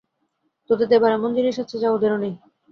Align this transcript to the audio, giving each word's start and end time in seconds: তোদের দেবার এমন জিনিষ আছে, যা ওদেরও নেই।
তোদের 0.69 0.87
দেবার 0.89 1.11
এমন 1.13 1.29
জিনিষ 1.37 1.55
আছে, 1.63 1.75
যা 1.79 1.89
ওদেরও 1.91 2.17
নেই। 2.17 2.33